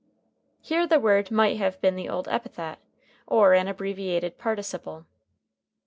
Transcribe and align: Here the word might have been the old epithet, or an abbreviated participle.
Here 0.61 0.87
the 0.87 0.99
word 0.99 1.29
might 1.29 1.57
have 1.57 1.79
been 1.79 1.95
the 1.95 2.09
old 2.09 2.27
epithet, 2.27 2.79
or 3.27 3.53
an 3.53 3.67
abbreviated 3.67 4.39
participle. 4.39 5.05